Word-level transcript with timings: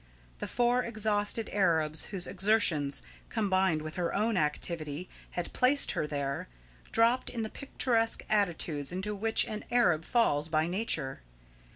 The 0.39 0.47
four 0.47 0.81
exhausted 0.81 1.47
Arabs 1.53 2.05
whose 2.05 2.25
exertions, 2.25 3.03
combined 3.29 3.83
with 3.83 3.97
her 3.97 4.15
own 4.15 4.35
activity, 4.35 5.07
had 5.37 5.53
placed 5.53 5.91
her 5.91 6.07
there, 6.07 6.47
dropped 6.91 7.29
in 7.29 7.43
the 7.43 7.49
picturesque 7.49 8.23
attitudes 8.27 8.91
into 8.91 9.15
which 9.15 9.45
an 9.45 9.63
Arab 9.69 10.03
falls 10.03 10.49
by 10.49 10.65
nature. 10.65 11.21